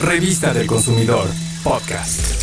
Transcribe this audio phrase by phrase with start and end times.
[0.00, 1.28] Revista del Consumidor,
[1.62, 2.42] podcast.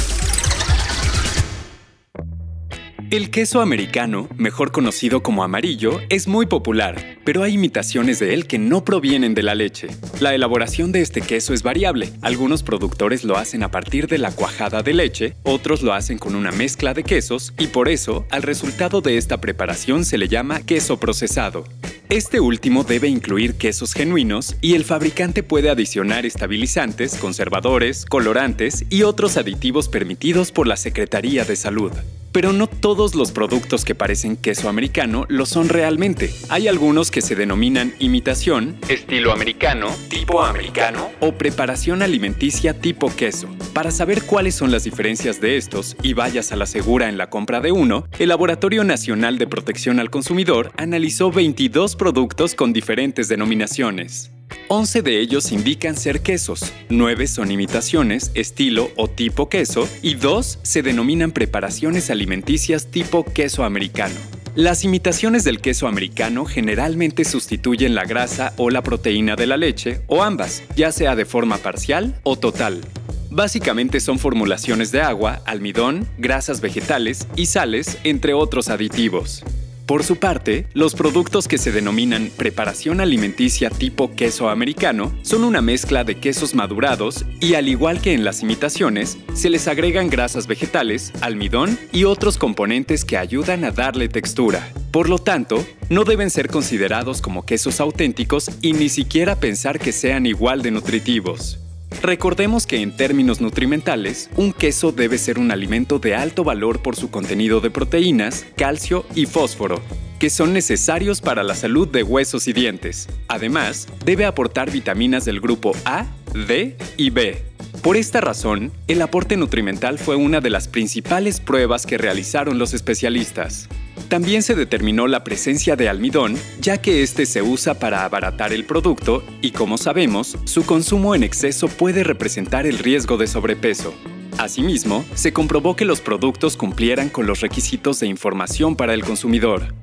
[3.10, 8.46] El queso americano, mejor conocido como amarillo, es muy popular, pero hay imitaciones de él
[8.46, 9.88] que no provienen de la leche.
[10.20, 12.14] La elaboración de este queso es variable.
[12.22, 16.36] Algunos productores lo hacen a partir de la cuajada de leche, otros lo hacen con
[16.36, 20.62] una mezcla de quesos y por eso al resultado de esta preparación se le llama
[20.62, 21.66] queso procesado.
[22.10, 29.04] Este último debe incluir quesos genuinos y el fabricante puede adicionar estabilizantes, conservadores, colorantes y
[29.04, 31.92] otros aditivos permitidos por la Secretaría de Salud.
[32.32, 36.34] Pero no todos los productos que parecen queso americano lo son realmente.
[36.50, 43.48] Hay algunos que se denominan imitación, estilo americano, tipo americano o preparación alimenticia tipo queso.
[43.74, 47.30] Para saber cuáles son las diferencias de estos y vayas a la segura en la
[47.30, 53.28] compra de uno, el Laboratorio Nacional de Protección al Consumidor analizó 22 productos con diferentes
[53.28, 54.32] denominaciones.
[54.70, 60.60] 11 de ellos indican ser quesos, 9 son imitaciones, estilo o tipo queso, y 2
[60.62, 64.16] se denominan preparaciones alimenticias tipo queso americano.
[64.56, 70.02] Las imitaciones del queso americano generalmente sustituyen la grasa o la proteína de la leche,
[70.08, 72.82] o ambas, ya sea de forma parcial o total.
[73.30, 79.44] Básicamente son formulaciones de agua, almidón, grasas vegetales y sales, entre otros aditivos.
[79.88, 85.62] Por su parte, los productos que se denominan preparación alimenticia tipo queso americano son una
[85.62, 90.46] mezcla de quesos madurados y al igual que en las imitaciones, se les agregan grasas
[90.46, 94.70] vegetales, almidón y otros componentes que ayudan a darle textura.
[94.92, 99.94] Por lo tanto, no deben ser considerados como quesos auténticos y ni siquiera pensar que
[99.94, 101.62] sean igual de nutritivos.
[102.02, 106.96] Recordemos que en términos nutrimentales, un queso debe ser un alimento de alto valor por
[106.96, 109.82] su contenido de proteínas, calcio y fósforo,
[110.20, 113.08] que son necesarios para la salud de huesos y dientes.
[113.28, 116.06] Además, debe aportar vitaminas del grupo A,
[116.48, 117.44] D y B.
[117.82, 122.74] Por esta razón, el aporte nutrimental fue una de las principales pruebas que realizaron los
[122.74, 123.70] especialistas.
[124.10, 128.64] También se determinó la presencia de almidón, ya que este se usa para abaratar el
[128.64, 133.94] producto y como sabemos, su consumo en exceso puede representar el riesgo de sobrepeso.
[134.38, 139.74] Asimismo, se comprobó que los productos cumplieran con los requisitos de información para el consumidor.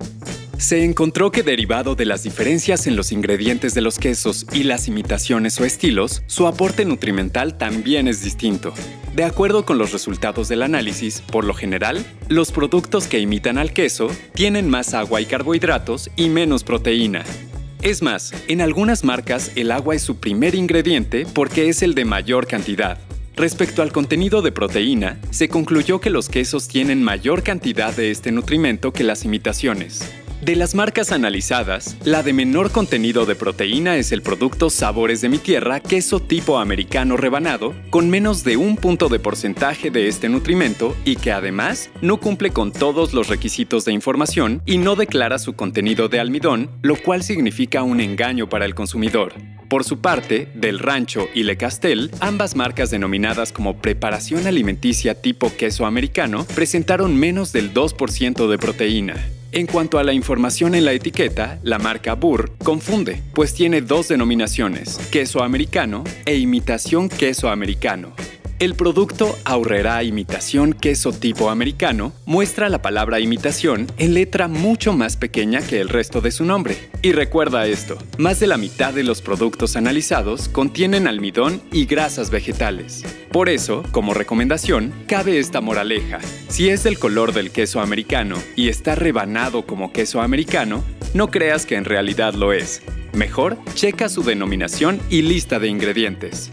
[0.59, 4.87] Se encontró que derivado de las diferencias en los ingredientes de los quesos y las
[4.87, 8.73] imitaciones o estilos, su aporte nutrimental también es distinto.
[9.15, 13.73] De acuerdo con los resultados del análisis, por lo general, los productos que imitan al
[13.73, 17.25] queso tienen más agua y carbohidratos y menos proteína.
[17.83, 22.05] Es más, en algunas marcas el agua es su primer ingrediente porque es el de
[22.05, 22.99] mayor cantidad.
[23.37, 28.31] Respecto al contenido de proteína, se concluyó que los quesos tienen mayor cantidad de este
[28.31, 30.09] nutrimento que las imitaciones.
[30.45, 35.31] De las marcas analizadas, la de menor contenido de proteína es el producto Sabores de
[35.31, 40.29] mi Tierra queso tipo americano rebanado, con menos de un punto de porcentaje de este
[40.29, 45.39] nutrimento y que además no cumple con todos los requisitos de información y no declara
[45.39, 49.33] su contenido de almidón, lo cual significa un engaño para el consumidor.
[49.71, 55.51] Por su parte, Del Rancho y Le Castel, ambas marcas denominadas como preparación alimenticia tipo
[55.57, 59.15] queso americano, presentaron menos del 2% de proteína.
[59.55, 64.09] En cuanto a la información en la etiqueta, la marca Burr confunde, pues tiene dos
[64.09, 68.15] denominaciones, queso americano e imitación queso americano.
[68.61, 75.17] El producto Aurrera Imitación Queso Tipo Americano muestra la palabra imitación en letra mucho más
[75.17, 76.77] pequeña que el resto de su nombre.
[77.03, 82.31] Y recuerda esto, más de la mitad de los productos analizados contienen almidón y grasas
[82.31, 83.03] vegetales.
[83.33, 86.21] Por eso, como recomendación, cabe esta moraleja.
[86.47, 91.67] Si es del color del queso americano y está rebanado como queso americano, no creas
[91.67, 92.83] que en realidad lo es.
[93.15, 96.53] Mejor, checa su denominación y lista de ingredientes.